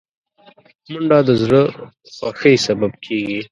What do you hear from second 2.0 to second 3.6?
خوښۍ سبب کېږي